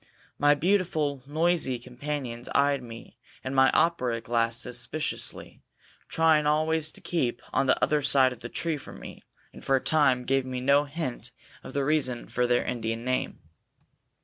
[0.39, 5.61] My beautiful, noisy companions eyed me and my opera glass suspiciously,
[6.07, 9.21] trying always to keep on the other side of the tree from me,
[9.53, 11.29] and, for a time, gave me no hint
[11.63, 13.41] of the reason for their Indian name.